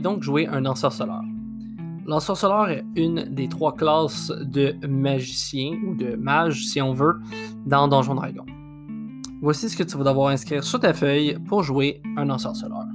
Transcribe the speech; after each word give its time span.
donc 0.00 0.22
jouer 0.22 0.46
un 0.46 0.66
ensorceleur. 0.66 1.22
L'ensorceleur 2.06 2.68
est 2.70 2.84
une 2.94 3.24
des 3.34 3.48
trois 3.48 3.74
classes 3.74 4.30
de 4.42 4.74
magicien 4.86 5.72
ou 5.86 5.94
de 5.94 6.14
mage, 6.16 6.66
si 6.66 6.80
on 6.80 6.92
veut, 6.92 7.20
dans 7.64 7.88
Donjon 7.88 8.14
Dragon. 8.14 8.44
Voici 9.42 9.68
ce 9.68 9.76
que 9.76 9.82
tu 9.82 9.96
vas 9.96 10.04
devoir 10.04 10.28
inscrire 10.28 10.62
sur 10.62 10.80
ta 10.80 10.92
feuille 10.92 11.38
pour 11.46 11.62
jouer 11.62 12.00
un 12.16 12.30
ensorceleur. 12.30 12.86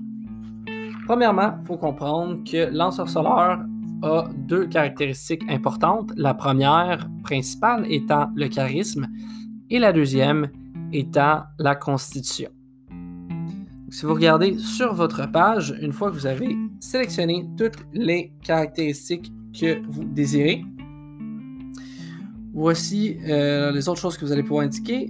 Premièrement, 1.07 1.57
il 1.61 1.65
faut 1.65 1.77
comprendre 1.77 2.43
que 2.49 2.69
l'ensorceleur 2.71 3.59
a 4.03 4.29
deux 4.35 4.67
caractéristiques 4.67 5.43
importantes. 5.49 6.11
La 6.15 6.33
première, 6.33 7.07
principale, 7.23 7.85
étant 7.89 8.29
le 8.35 8.47
charisme 8.47 9.07
et 9.69 9.79
la 9.79 9.91
deuxième 9.93 10.49
étant 10.93 11.43
la 11.59 11.75
constitution. 11.75 12.49
Si 13.89 14.05
vous 14.05 14.13
regardez 14.13 14.57
sur 14.57 14.93
votre 14.93 15.29
page, 15.29 15.75
une 15.81 15.91
fois 15.91 16.09
que 16.09 16.15
vous 16.15 16.25
avez 16.25 16.57
sélectionné 16.81 17.47
toutes 17.57 17.77
les 17.93 18.33
caractéristiques 18.43 19.31
que 19.57 19.85
vous 19.87 20.03
désirez, 20.03 20.65
voici 22.53 23.17
euh, 23.27 23.71
les 23.71 23.87
autres 23.87 24.01
choses 24.01 24.17
que 24.17 24.25
vous 24.25 24.31
allez 24.31 24.43
pouvoir 24.43 24.65
indiquer. 24.65 25.09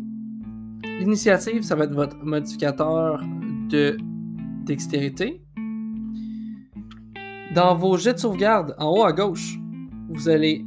L'initiative, 0.99 1.63
ça 1.63 1.75
va 1.75 1.85
être 1.85 1.94
votre 1.94 2.17
modificateur 2.17 3.23
de 3.70 3.97
dextérité. 4.66 5.41
Dans 7.55 7.75
vos 7.75 7.97
jets 7.97 8.13
de 8.13 8.19
sauvegarde, 8.19 8.75
en 8.77 8.91
haut 8.91 9.03
à 9.03 9.13
gauche, 9.13 9.58
vous 10.09 10.30
allez 10.30 10.66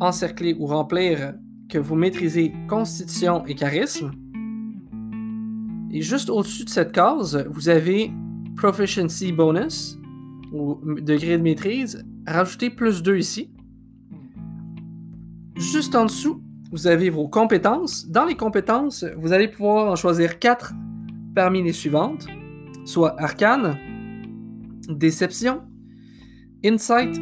encercler 0.00 0.54
ou 0.58 0.66
remplir 0.66 1.34
que 1.68 1.78
vous 1.78 1.96
maîtrisez 1.96 2.52
Constitution 2.68 3.44
et 3.46 3.54
Charisme. 3.54 4.12
Et 5.90 6.00
juste 6.00 6.30
au-dessus 6.30 6.64
de 6.64 6.70
cette 6.70 6.92
case, 6.92 7.44
vous 7.50 7.68
avez 7.68 8.10
Proficiency 8.56 9.32
Bonus, 9.32 9.98
ou 10.52 10.80
degré 11.00 11.38
de 11.38 11.42
maîtrise. 11.42 12.04
Rajoutez 12.26 12.70
plus 12.70 13.02
2 13.02 13.18
ici. 13.18 13.50
Juste 15.56 15.94
en 15.94 16.04
dessous, 16.04 16.42
vous 16.70 16.86
avez 16.86 17.10
vos 17.10 17.28
compétences. 17.28 18.08
Dans 18.08 18.24
les 18.24 18.36
compétences, 18.36 19.04
vous 19.18 19.32
allez 19.32 19.48
pouvoir 19.48 19.90
en 19.90 19.96
choisir 19.96 20.38
4 20.38 20.72
parmi 21.34 21.62
les 21.62 21.72
suivantes, 21.72 22.26
soit 22.84 23.20
Arcane, 23.20 23.76
Déception, 24.88 25.62
Insight, 26.64 27.20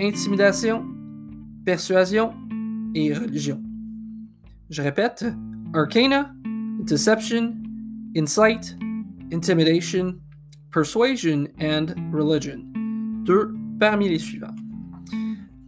intimidation, 0.00 0.84
persuasion 1.64 2.32
et 2.94 3.12
religion. 3.12 3.62
Je 4.68 4.82
répète, 4.82 5.24
Arcana, 5.74 6.32
Deception, 6.80 7.54
Insight, 8.16 8.76
Intimidation, 9.32 10.14
Persuasion 10.72 11.48
and 11.60 11.86
Religion. 12.14 12.64
Deux 13.24 13.54
parmi 13.78 14.08
les 14.08 14.18
suivants. 14.18 14.54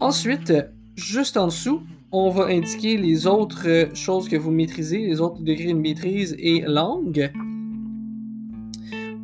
Ensuite, 0.00 0.52
juste 0.96 1.36
en 1.36 1.48
dessous, 1.48 1.82
on 2.10 2.30
va 2.30 2.46
indiquer 2.46 2.96
les 2.96 3.26
autres 3.26 3.90
choses 3.94 4.28
que 4.28 4.36
vous 4.36 4.50
maîtrisez, 4.50 5.06
les 5.06 5.20
autres 5.20 5.42
degrés 5.42 5.74
de 5.74 5.78
maîtrise 5.78 6.34
et 6.38 6.62
langue. 6.62 7.30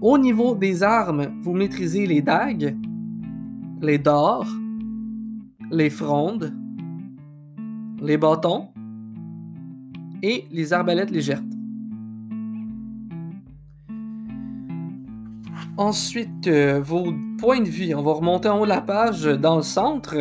Au 0.03 0.19
niveau 0.19 0.55
des 0.55 0.83
armes, 0.83 1.29
vous 1.41 1.55
maîtrisez 1.55 2.07
les 2.07 2.21
dagues, 2.21 2.77
les 3.81 3.99
dards, 3.99 4.53
les 5.71 5.89
frondes, 5.89 6.55
les 8.03 8.19
bâtons 8.19 8.69
et 10.23 10.45
les 10.51 10.73
arbalètes 10.75 11.11
légères. 11.11 11.43
Ensuite, 15.81 16.47
euh, 16.47 16.79
vos 16.79 17.15
points 17.39 17.63
de 17.63 17.69
vie. 17.71 17.95
On 17.95 18.03
va 18.03 18.13
remonter 18.13 18.51
en 18.51 18.59
haut 18.61 18.65
de 18.65 18.69
la 18.69 18.83
page 18.83 19.25
dans 19.25 19.57
le 19.57 19.63
centre. 19.63 20.15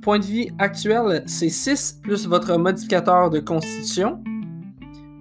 Point 0.00 0.20
de 0.20 0.24
vie 0.24 0.48
actuel, 0.58 1.22
c'est 1.26 1.50
6 1.50 2.00
plus 2.02 2.26
votre 2.26 2.56
modificateur 2.56 3.28
de 3.28 3.40
constitution. 3.40 4.24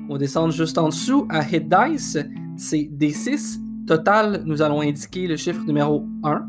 On 0.08 0.14
va 0.14 0.18
descendre 0.18 0.54
juste 0.54 0.78
en 0.78 0.88
dessous 0.88 1.28
à 1.30 1.44
Hit 1.44 1.68
Dice, 1.68 2.18
c'est 2.56 2.84
D6. 2.84 3.60
Total, 3.86 4.44
nous 4.46 4.62
allons 4.62 4.80
indiquer 4.80 5.28
le 5.28 5.36
chiffre 5.36 5.66
numéro 5.66 6.06
1. 6.24 6.48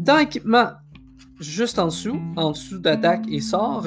Dans 0.00 0.18
équipement, 0.18 0.68
juste 1.40 1.78
en 1.78 1.86
dessous, 1.86 2.20
en 2.36 2.50
dessous 2.50 2.78
d'attaque 2.78 3.24
et 3.30 3.40
sort, 3.40 3.86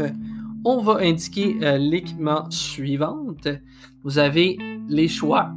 on 0.65 0.81
va 0.81 0.97
indiquer 1.01 1.57
euh, 1.61 1.77
l'équipement 1.77 2.49
suivant. 2.49 3.35
Vous 4.03 4.17
avez 4.17 4.57
les 4.87 5.07
choix. 5.07 5.53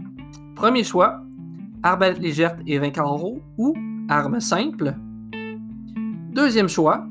Premier 0.55 0.85
choix, 0.85 1.23
arbalète 1.83 2.19
légère 2.19 2.57
et 2.67 2.79
20 2.79 2.91
carreaux 2.91 3.41
ou 3.59 3.75
arme 4.09 4.41
simple. 4.41 4.95
Deuxième 6.33 6.69
choix, 6.69 7.07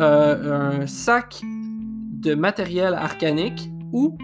euh, 0.00 0.80
un 0.80 0.86
sac 0.86 1.40
de 1.42 2.34
matériel 2.34 2.94
arcanique 2.94 3.70
ou 3.92 4.16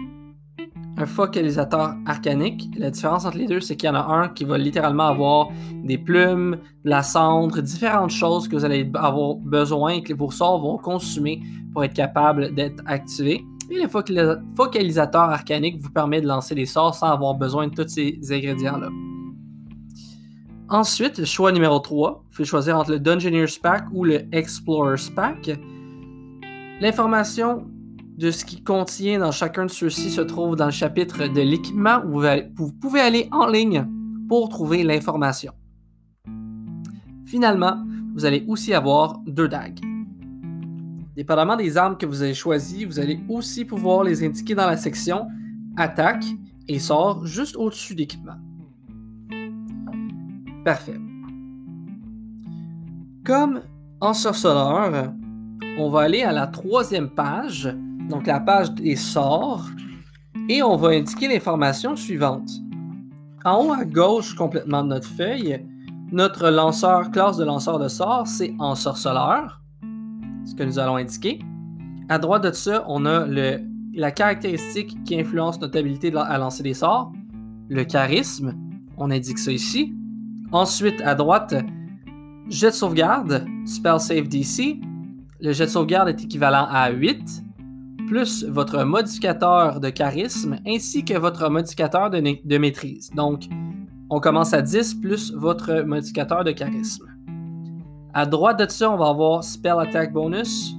un 0.97 1.05
focalisateur 1.05 1.95
arcanique. 2.05 2.69
La 2.77 2.89
différence 2.89 3.25
entre 3.25 3.37
les 3.37 3.47
deux, 3.47 3.59
c'est 3.59 3.75
qu'il 3.75 3.87
y 3.87 3.91
en 3.91 3.95
a 3.95 4.05
un 4.05 4.29
qui 4.29 4.45
va 4.45 4.57
littéralement 4.57 5.07
avoir 5.07 5.49
des 5.83 5.97
plumes, 5.97 6.57
de 6.85 6.89
la 6.89 7.03
cendre, 7.03 7.61
différentes 7.61 8.11
choses 8.11 8.47
que 8.47 8.55
vous 8.55 8.65
allez 8.65 8.89
avoir 8.95 9.35
besoin 9.35 9.89
et 9.91 10.03
que 10.03 10.13
vos 10.13 10.31
sorts 10.31 10.61
vont 10.61 10.77
consommer 10.77 11.41
pour 11.73 11.83
être 11.83 11.93
capable 11.93 12.53
d'être 12.53 12.81
activés. 12.85 13.43
Et 13.69 13.81
le 13.81 13.87
focalisateur 14.55 15.21
arcanique 15.21 15.81
vous 15.81 15.89
permet 15.89 16.21
de 16.21 16.27
lancer 16.27 16.53
des 16.55 16.65
sorts 16.65 16.93
sans 16.95 17.07
avoir 17.07 17.33
besoin 17.33 17.67
de 17.67 17.73
tous 17.73 17.87
ces 17.87 18.19
ingrédients-là. 18.29 18.89
Ensuite, 20.69 21.25
choix 21.25 21.51
numéro 21.51 21.79
3, 21.79 22.23
vous 22.23 22.29
pouvez 22.31 22.45
choisir 22.45 22.77
entre 22.77 22.91
le 22.91 22.99
Dungeoneer's 22.99 23.57
Pack 23.57 23.85
ou 23.91 24.03
le 24.03 24.27
Explorer's 24.31 25.09
Pack. 25.09 25.51
L'information 26.81 27.67
de 28.17 28.31
ce 28.31 28.45
qui 28.45 28.63
contient 28.63 29.19
dans 29.19 29.31
chacun 29.31 29.65
de 29.65 29.71
ceux-ci 29.71 30.09
se 30.09 30.21
trouve 30.21 30.55
dans 30.55 30.65
le 30.65 30.71
chapitre 30.71 31.27
de 31.27 31.41
l'équipement 31.41 32.01
où 32.05 32.21
vous 32.55 32.71
pouvez 32.71 32.99
aller 32.99 33.27
en 33.31 33.47
ligne 33.47 33.85
pour 34.27 34.49
trouver 34.49 34.83
l'information. 34.83 35.53
Finalement, 37.25 37.83
vous 38.15 38.25
allez 38.25 38.45
aussi 38.47 38.73
avoir 38.73 39.19
deux 39.27 39.47
dagues. 39.47 39.79
Dépendamment 41.15 41.55
des 41.55 41.77
armes 41.77 41.97
que 41.97 42.05
vous 42.05 42.21
avez 42.21 42.33
choisies, 42.33 42.85
vous 42.85 42.99
allez 42.99 43.19
aussi 43.29 43.65
pouvoir 43.65 44.03
les 44.03 44.23
indiquer 44.23 44.55
dans 44.55 44.67
la 44.67 44.77
section 44.77 45.27
Attaque 45.77 46.25
et 46.67 46.79
sort 46.79 47.25
juste 47.25 47.55
au-dessus 47.55 47.95
d'équipement. 47.95 48.37
Parfait. 50.63 50.99
Comme 53.23 53.61
en 53.99 54.13
sorceleur, 54.13 55.13
on 55.77 55.89
va 55.89 56.01
aller 56.01 56.23
à 56.23 56.31
la 56.31 56.47
troisième 56.47 57.09
page 57.09 57.75
donc 58.09 58.27
la 58.27 58.39
page 58.39 58.71
des 58.71 58.95
sorts, 58.95 59.65
et 60.49 60.61
on 60.61 60.75
va 60.75 60.89
indiquer 60.89 61.27
l'information 61.27 61.95
suivante. 61.95 62.49
En 63.43 63.65
haut 63.65 63.73
à 63.73 63.85
gauche 63.85 64.35
complètement 64.35 64.83
de 64.83 64.89
notre 64.89 65.07
feuille, 65.07 65.65
notre 66.11 66.49
lanceur, 66.49 67.09
classe 67.11 67.37
de 67.37 67.45
lanceur 67.45 67.79
de 67.79 67.87
sorts, 67.87 68.27
c'est 68.27 68.53
en 68.59 68.75
sorceleur, 68.75 69.61
ce 70.45 70.55
que 70.55 70.63
nous 70.63 70.79
allons 70.79 70.95
indiquer. 70.95 71.39
À 72.09 72.19
droite 72.19 72.43
de 72.43 72.51
ça, 72.51 72.85
on 72.87 73.05
a 73.05 73.25
la 73.93 74.11
caractéristique 74.11 75.03
qui 75.03 75.19
influence 75.19 75.59
notre 75.59 75.79
habilité 75.79 76.13
à 76.15 76.37
lancer 76.37 76.63
des 76.63 76.73
sorts, 76.73 77.11
le 77.67 77.83
charisme, 77.83 78.53
on 78.97 79.09
indique 79.11 79.39
ça 79.39 79.51
ici. 79.51 79.93
Ensuite, 80.51 81.01
à 81.01 81.15
droite, 81.15 81.55
jet 82.47 82.69
de 82.69 82.75
sauvegarde, 82.75 83.45
spell 83.65 83.99
save 83.99 84.27
DC. 84.27 84.79
Le 85.41 85.51
jet 85.51 85.65
de 85.65 85.71
sauvegarde 85.71 86.09
est 86.09 86.23
équivalent 86.23 86.67
à 86.69 86.91
8 86.91 87.43
plus 88.07 88.43
votre 88.43 88.83
modificateur 88.83 89.79
de 89.79 89.89
charisme 89.89 90.59
ainsi 90.67 91.03
que 91.03 91.17
votre 91.17 91.49
modificateur 91.49 92.09
de, 92.11 92.57
maîtrise. 92.57 93.09
Donc, 93.15 93.45
on 94.09 94.19
commence 94.19 94.53
à 94.53 94.61
10 94.61 94.95
plus 94.95 95.33
votre 95.33 95.81
modificateur 95.81 96.43
de 96.43 96.51
charisme. 96.51 97.14
À 98.17 98.25
droite 98.25 98.57
de 98.57 98.71
ça, 98.71 98.89
on 98.89 98.95
va 98.95 99.09
avoir 99.09 99.43
Spell 99.43 99.75
Attack 99.77 100.13
Bonus. 100.13 100.73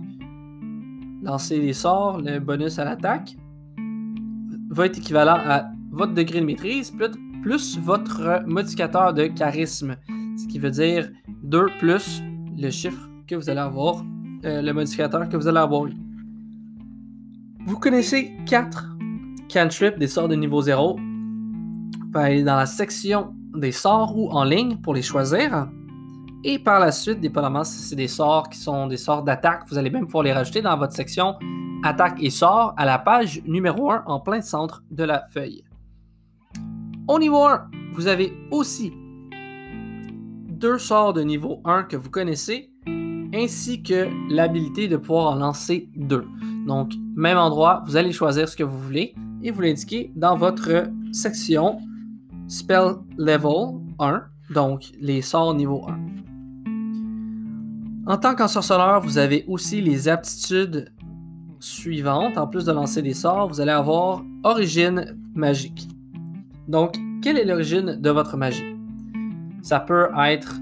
Lancer 1.22 1.60
les 1.60 1.74
sorts, 1.74 2.22
le 2.22 2.38
bonus 2.38 2.78
à 2.78 2.86
l'attaque 2.86 3.36
va 4.70 4.86
être 4.86 4.96
équivalent 4.96 5.36
à 5.44 5.66
votre 5.90 6.14
degré 6.14 6.40
de 6.40 6.46
maîtrise 6.46 6.90
plus, 7.42 7.78
votre 7.78 8.42
modificateur 8.46 9.12
de 9.12 9.26
charisme. 9.26 9.96
Ce 10.38 10.46
qui 10.46 10.58
veut 10.58 10.70
dire 10.70 11.10
2 11.42 11.66
plus 11.78 12.22
le 12.56 12.70
chiffre 12.70 13.06
que 13.26 13.34
vous 13.34 13.50
allez 13.50 13.60
avoir, 13.60 14.02
euh, 14.46 14.62
le 14.62 14.72
modificateur 14.72 15.28
que 15.28 15.36
vous 15.36 15.46
allez 15.46 15.58
avoir 15.58 15.90
vous 17.66 17.78
connaissez 17.78 18.32
4 18.46 18.96
cantrips 19.52 19.98
des 19.98 20.08
sorts 20.08 20.28
de 20.28 20.36
niveau 20.36 20.62
0. 20.62 20.96
Vous 20.96 22.10
pouvez 22.10 22.24
aller 22.24 22.42
dans 22.44 22.56
la 22.56 22.64
section 22.64 23.34
des 23.54 23.72
sorts 23.72 24.16
ou 24.16 24.30
en 24.30 24.44
ligne 24.44 24.76
pour 24.76 24.94
les 24.94 25.02
choisir. 25.02 25.68
Et 26.48 26.60
par 26.60 26.78
la 26.78 26.92
suite, 26.92 27.20
dépendamment 27.20 27.64
si 27.64 27.80
c'est 27.80 27.96
des 27.96 28.06
sorts 28.06 28.48
qui 28.48 28.60
sont 28.60 28.86
des 28.86 28.96
sorts 28.96 29.24
d'attaque, 29.24 29.64
vous 29.68 29.78
allez 29.78 29.90
même 29.90 30.04
pouvoir 30.04 30.22
les 30.22 30.32
rajouter 30.32 30.62
dans 30.62 30.78
votre 30.78 30.92
section 30.92 31.34
attaque 31.82 32.22
et 32.22 32.30
sorts 32.30 32.72
à 32.76 32.84
la 32.84 33.00
page 33.00 33.42
numéro 33.46 33.90
1 33.90 34.04
en 34.06 34.20
plein 34.20 34.40
centre 34.40 34.84
de 34.92 35.02
la 35.02 35.26
feuille. 35.26 35.64
Au 37.08 37.18
niveau 37.18 37.42
1, 37.42 37.68
vous 37.94 38.06
avez 38.06 38.32
aussi 38.52 38.92
deux 40.48 40.78
sorts 40.78 41.14
de 41.14 41.22
niveau 41.22 41.60
1 41.64 41.82
que 41.82 41.96
vous 41.96 42.10
connaissez, 42.10 42.70
ainsi 43.34 43.82
que 43.82 44.08
l'habilité 44.32 44.86
de 44.86 44.96
pouvoir 44.96 45.32
en 45.32 45.34
lancer 45.34 45.90
deux. 45.96 46.28
Donc, 46.68 46.92
même 47.16 47.38
endroit, 47.38 47.82
vous 47.86 47.96
allez 47.96 48.12
choisir 48.12 48.48
ce 48.48 48.56
que 48.56 48.62
vous 48.62 48.78
voulez 48.78 49.16
et 49.42 49.50
vous 49.50 49.62
l'indiquez 49.62 50.12
dans 50.14 50.36
votre 50.36 50.84
section 51.10 51.80
Spell 52.46 52.98
Level 53.18 53.80
1, 53.98 54.22
donc 54.54 54.92
les 55.00 55.22
sorts 55.22 55.52
niveau 55.52 55.84
1. 55.88 56.25
En 58.08 58.18
tant 58.18 58.36
qu'ensorceleur, 58.36 59.00
vous 59.00 59.18
avez 59.18 59.44
aussi 59.48 59.80
les 59.80 60.08
aptitudes 60.08 60.92
suivantes. 61.58 62.38
En 62.38 62.46
plus 62.46 62.64
de 62.64 62.70
lancer 62.70 63.02
des 63.02 63.14
sorts, 63.14 63.48
vous 63.48 63.60
allez 63.60 63.72
avoir 63.72 64.22
origine 64.44 65.16
magique. 65.34 65.88
Donc, 66.68 66.96
quelle 67.20 67.36
est 67.36 67.44
l'origine 67.44 68.00
de 68.00 68.10
votre 68.10 68.36
magie? 68.36 68.76
Ça 69.60 69.80
peut 69.80 70.08
être 70.24 70.54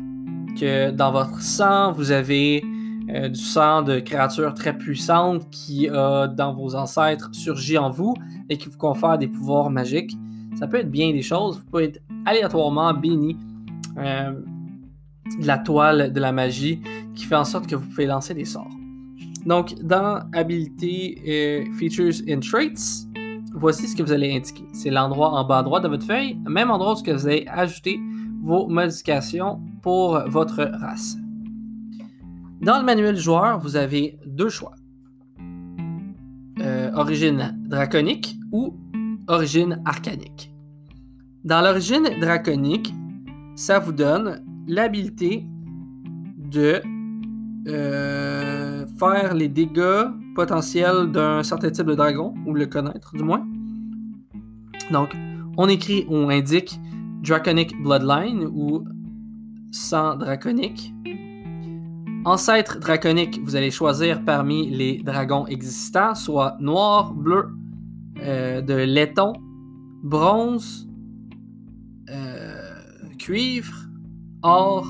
que 0.59 0.91
dans 0.91 1.13
votre 1.13 1.43
sang, 1.43 1.93
vous 1.93 2.13
avez 2.13 2.65
euh, 3.11 3.29
du 3.29 3.41
sang 3.41 3.83
de 3.83 4.01
créatures 4.01 4.55
très 4.55 4.75
puissantes 4.75 5.51
qui, 5.51 5.91
euh, 5.91 6.27
dans 6.27 6.55
vos 6.55 6.75
ancêtres, 6.75 7.29
surgit 7.33 7.77
en 7.77 7.91
vous 7.91 8.15
et 8.49 8.57
qui 8.57 8.71
vous 8.71 8.79
confère 8.79 9.19
des 9.19 9.29
pouvoirs 9.29 9.69
magiques. 9.69 10.17
Ça 10.59 10.67
peut 10.67 10.79
être 10.79 10.91
bien 10.91 11.13
des 11.13 11.21
choses. 11.21 11.59
Vous 11.59 11.65
pouvez 11.67 11.85
être 11.85 12.01
aléatoirement 12.25 12.95
béni 12.95 13.37
euh, 13.99 14.33
de 15.39 15.47
la 15.47 15.59
toile 15.59 16.11
de 16.11 16.21
la 16.21 16.33
magie 16.33 16.81
qui 17.15 17.25
fait 17.25 17.37
en 17.37 17.45
sorte 17.45 17.67
que 17.67 17.77
vous 17.77 17.87
pouvez 17.87 18.07
lancer 18.07 18.35
des 18.35 18.45
sorts. 18.45 18.71
Donc, 19.47 19.75
dans 19.83 20.23
Habilité 20.33 21.21
et 21.25 21.71
Features 21.79 22.23
and 22.29 22.41
Traits, 22.41 23.07
voici 23.53 23.87
ce 23.89 23.95
que 23.95 24.03
vous 24.03 24.13
allez 24.13 24.35
indiquer. 24.35 24.65
C'est 24.73 24.91
l'endroit 24.91 25.31
en 25.31 25.45
bas 25.45 25.59
à 25.59 25.63
droite 25.63 25.83
de 25.83 25.89
votre 25.89 26.07
feuille, 26.07 26.39
même 26.49 26.71
endroit 26.71 26.95
où 26.95 27.13
vous 27.13 27.27
allez 27.27 27.47
ajouter 27.49 28.01
vos 28.43 28.67
modifications 28.69 29.61
pour 29.83 30.19
votre 30.29 30.65
race. 30.81 31.17
Dans 32.61 32.79
le 32.79 32.85
manuel 32.85 33.17
joueur, 33.17 33.59
vous 33.59 33.77
avez 33.77 34.19
deux 34.27 34.49
choix. 34.49 34.75
Euh, 36.61 36.91
origine 36.95 37.59
draconique 37.67 38.37
ou 38.53 38.75
origine 39.29 39.83
arcanique. 39.85 40.51
Dans 41.45 41.61
l'origine 41.61 42.09
draconique, 42.21 42.95
ça 43.55 43.79
vous 43.79 43.93
donne 43.93 44.43
l'habilité 44.67 45.45
de 46.39 46.81
euh, 47.67 48.87
faire 48.99 49.35
les 49.35 49.49
dégâts 49.49 50.09
potentiels 50.35 51.11
d'un 51.13 51.43
certain 51.43 51.71
type 51.71 51.87
de 51.87 51.95
dragon, 51.95 52.35
ou 52.47 52.55
le 52.55 52.67
connaître 52.67 53.15
du 53.17 53.23
moins. 53.23 53.47
Donc, 54.91 55.17
on 55.57 55.69
écrit, 55.69 56.07
on 56.09 56.29
indique 56.29 56.79
Draconic 57.23 57.81
Bloodline 57.83 58.45
ou 58.45 58.85
sang 59.71 60.17
draconique. 60.17 60.93
Ancêtre 62.27 62.81
draconique, 62.81 63.41
vous 63.43 63.57
allez 63.57 63.71
choisir 63.71 64.25
parmi 64.25 64.71
les 64.71 65.03
dragons 65.03 65.47
existants, 65.47 66.15
soit 66.15 66.57
noir, 66.61 67.13
bleu, 67.13 67.49
euh, 68.23 68.63
de 68.63 68.75
laiton, 68.75 69.35
bronze, 70.03 70.89
euh, 72.11 72.75
cuivre, 73.19 73.75
or, 74.43 74.87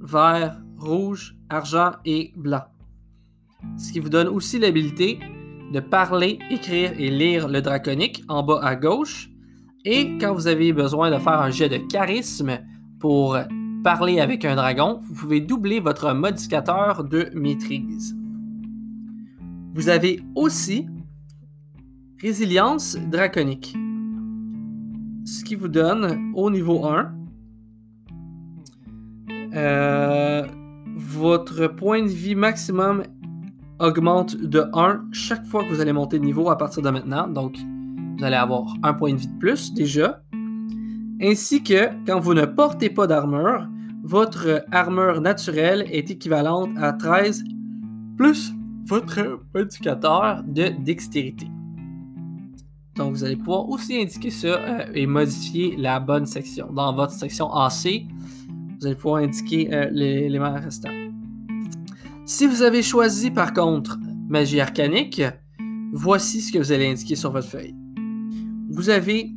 vert, 0.00 0.60
rouge, 0.86 1.36
argent 1.48 1.92
et 2.04 2.32
blanc. 2.36 2.64
Ce 3.76 3.92
qui 3.92 4.00
vous 4.00 4.08
donne 4.08 4.28
aussi 4.28 4.58
l'habilité 4.58 5.18
de 5.72 5.80
parler, 5.80 6.38
écrire 6.50 6.92
et 6.98 7.10
lire 7.10 7.48
le 7.48 7.60
draconique 7.60 8.24
en 8.28 8.42
bas 8.42 8.60
à 8.62 8.76
gauche. 8.76 9.28
Et 9.84 10.16
quand 10.18 10.34
vous 10.34 10.46
avez 10.46 10.72
besoin 10.72 11.10
de 11.10 11.18
faire 11.18 11.40
un 11.40 11.50
jet 11.50 11.68
de 11.68 11.78
charisme 11.78 12.58
pour 13.00 13.36
parler 13.84 14.20
avec 14.20 14.44
un 14.44 14.56
dragon, 14.56 15.00
vous 15.02 15.14
pouvez 15.14 15.40
doubler 15.40 15.80
votre 15.80 16.12
modificateur 16.12 17.04
de 17.04 17.30
maîtrise. 17.34 18.16
Vous 19.74 19.88
avez 19.88 20.22
aussi 20.34 20.86
résilience 22.20 22.96
draconique. 22.96 23.76
Ce 25.24 25.44
qui 25.44 25.54
vous 25.54 25.68
donne 25.68 26.32
au 26.34 26.50
niveau 26.50 26.86
1 26.86 27.12
euh, 29.54 30.46
votre 31.16 31.66
point 31.66 32.02
de 32.02 32.08
vie 32.08 32.34
maximum 32.34 33.02
augmente 33.78 34.36
de 34.36 34.64
1 34.72 35.06
chaque 35.12 35.44
fois 35.46 35.64
que 35.64 35.70
vous 35.70 35.80
allez 35.80 35.92
monter 35.92 36.18
de 36.18 36.24
niveau 36.24 36.50
à 36.50 36.56
partir 36.56 36.82
de 36.82 36.90
maintenant. 36.90 37.26
Donc, 37.28 37.56
vous 38.18 38.24
allez 38.24 38.36
avoir 38.36 38.74
un 38.82 38.94
point 38.94 39.12
de 39.12 39.18
vie 39.18 39.28
de 39.28 39.38
plus 39.38 39.72
déjà. 39.72 40.22
Ainsi 41.20 41.62
que 41.62 41.88
quand 42.06 42.20
vous 42.20 42.34
ne 42.34 42.44
portez 42.44 42.90
pas 42.90 43.06
d'armure, 43.06 43.66
votre 44.02 44.64
armure 44.70 45.20
naturelle 45.20 45.86
est 45.90 46.10
équivalente 46.10 46.70
à 46.76 46.92
13 46.92 47.44
plus 48.16 48.52
votre 48.86 49.40
modificateur 49.54 50.42
de 50.46 50.68
dextérité. 50.84 51.46
Donc, 52.96 53.12
vous 53.12 53.24
allez 53.24 53.36
pouvoir 53.36 53.68
aussi 53.68 54.00
indiquer 54.00 54.30
ça 54.30 54.46
euh, 54.46 54.86
et 54.94 55.06
modifier 55.06 55.76
la 55.76 56.00
bonne 56.00 56.24
section. 56.24 56.72
Dans 56.72 56.94
votre 56.94 57.12
section 57.12 57.52
AC, 57.52 58.06
vous 58.78 58.86
allez 58.86 58.94
pouvoir 58.94 59.22
indiquer 59.22 59.72
euh, 59.74 59.88
les 59.92 60.24
éléments 60.24 60.54
restants. 60.54 61.05
Si 62.28 62.44
vous 62.48 62.62
avez 62.62 62.82
choisi 62.82 63.30
par 63.30 63.52
contre 63.52 64.00
magie 64.28 64.60
arcanique, 64.60 65.22
voici 65.92 66.40
ce 66.40 66.50
que 66.50 66.58
vous 66.58 66.72
allez 66.72 66.88
indiquer 66.88 67.14
sur 67.14 67.30
votre 67.30 67.46
feuille. 67.46 67.76
Vous 68.68 68.90
avez 68.90 69.30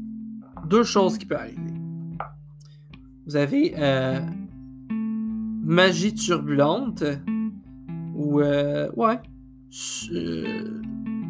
deux 0.65 0.81
choses 0.81 1.19
qui 1.19 1.27
peuvent 1.27 1.37
arriver. 1.37 1.61
Vous 3.27 3.35
avez 3.35 3.75
euh, 3.77 4.19
magie 5.63 6.15
turbulente 6.15 7.03
ou 8.15 8.41
euh, 8.41 8.89
ouais 8.95 9.19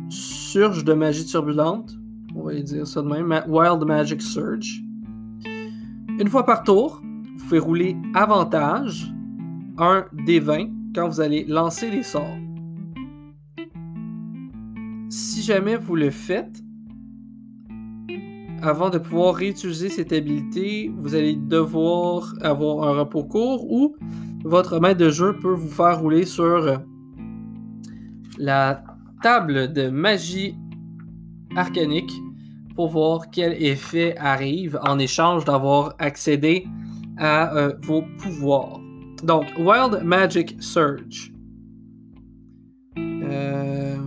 surge 0.09 0.85
de 0.85 0.93
magie 0.93 1.25
turbulente 1.25 1.91
on 2.35 2.43
va 2.43 2.53
dire 2.53 2.87
ça 2.87 3.01
de 3.01 3.07
même 3.09 3.43
wild 3.49 3.83
magic 3.83 4.21
surge 4.21 4.81
une 6.17 6.29
fois 6.29 6.45
par 6.45 6.63
tour 6.63 7.01
vous 7.03 7.43
pouvez 7.43 7.59
rouler 7.59 7.97
avantage 8.13 9.13
un 9.77 10.05
des 10.25 10.39
20 10.39 10.78
quand 10.93 11.07
vous 11.07 11.21
allez 11.21 11.45
lancer 11.45 11.89
des 11.89 12.03
sorts. 12.03 12.37
Si 15.09 15.41
jamais 15.41 15.75
vous 15.75 15.95
le 15.95 16.09
faites, 16.09 16.61
avant 18.61 18.89
de 18.89 18.97
pouvoir 18.97 19.35
réutiliser 19.35 19.89
cette 19.89 20.11
habilité, 20.11 20.91
vous 20.97 21.15
allez 21.15 21.35
devoir 21.35 22.33
avoir 22.41 22.87
un 22.89 22.99
repos 22.99 23.23
court 23.23 23.71
ou 23.71 23.95
votre 24.43 24.79
maître 24.79 24.99
de 24.99 25.09
jeu 25.09 25.35
peut 25.37 25.53
vous 25.53 25.69
faire 25.69 25.99
rouler 25.99 26.25
sur 26.25 26.81
la 28.37 28.83
table 29.21 29.73
de 29.73 29.89
magie 29.89 30.55
arcanique 31.55 32.11
pour 32.75 32.89
voir 32.89 33.29
quel 33.29 33.61
effet 33.61 34.15
arrive 34.17 34.79
en 34.83 34.99
échange 34.99 35.43
d'avoir 35.45 35.93
accédé 35.99 36.65
à 37.17 37.53
euh, 37.55 37.73
vos 37.81 38.03
pouvoirs. 38.17 38.79
Donc, 39.23 39.45
Wild 39.57 40.01
Magic 40.03 40.55
Surge. 40.61 41.33
Euh... 42.97 43.97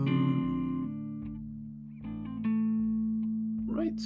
Right. 3.68 4.00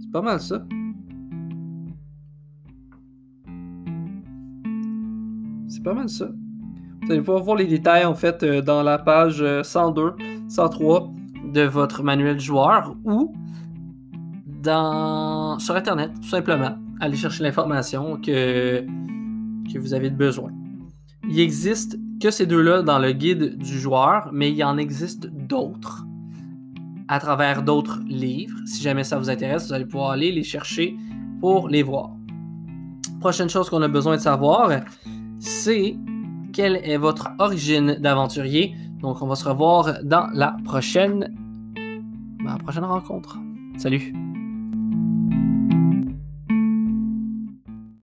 C'est 0.00 0.12
pas 0.12 0.22
mal 0.22 0.40
ça. 0.40 0.66
C'est 5.68 5.82
pas 5.82 5.94
mal 5.94 6.08
ça. 6.08 6.28
Vous 7.02 7.12
allez 7.12 7.20
pouvoir 7.20 7.42
voir 7.42 7.56
les 7.56 7.66
détails 7.66 8.04
en 8.04 8.14
fait 8.14 8.42
euh, 8.42 8.60
dans 8.60 8.82
la 8.82 8.98
page 8.98 9.42
102, 9.62 10.14
103 10.48 11.10
de 11.54 11.62
votre 11.62 12.02
manuel 12.02 12.38
joueur 12.38 12.94
ou 13.04 13.32
dans, 14.62 15.58
sur 15.58 15.74
Internet, 15.74 16.10
tout 16.20 16.28
simplement 16.28 16.76
aller 17.00 17.16
chercher 17.16 17.42
l'information 17.42 18.16
que, 18.16 18.84
que 19.72 19.78
vous 19.78 19.94
avez 19.94 20.10
besoin. 20.10 20.50
Il 21.28 21.40
existe 21.40 21.98
que 22.20 22.30
ces 22.30 22.46
deux-là 22.46 22.82
dans 22.82 22.98
le 22.98 23.12
guide 23.12 23.58
du 23.58 23.78
joueur, 23.78 24.30
mais 24.32 24.50
il 24.50 24.64
en 24.64 24.76
existe 24.78 25.26
d'autres 25.26 26.04
à 27.08 27.20
travers 27.20 27.62
d'autres 27.62 28.00
livres. 28.06 28.58
Si 28.66 28.82
jamais 28.82 29.04
ça 29.04 29.18
vous 29.18 29.30
intéresse, 29.30 29.68
vous 29.68 29.72
allez 29.72 29.86
pouvoir 29.86 30.10
aller 30.10 30.32
les 30.32 30.42
chercher 30.42 30.96
pour 31.40 31.68
les 31.68 31.82
voir. 31.82 32.10
Prochaine 33.20 33.48
chose 33.48 33.68
qu'on 33.68 33.82
a 33.82 33.88
besoin 33.88 34.16
de 34.16 34.20
savoir, 34.20 34.70
c'est 35.38 35.96
quelle 36.52 36.76
est 36.76 36.96
votre 36.96 37.28
origine 37.38 37.96
d'aventurier. 38.00 38.74
Donc, 39.00 39.22
on 39.22 39.26
va 39.26 39.36
se 39.36 39.48
revoir 39.48 40.02
dans 40.02 40.28
la 40.34 40.56
prochaine, 40.64 41.34
la 42.44 42.56
prochaine 42.58 42.84
rencontre. 42.84 43.38
Salut! 43.76 44.27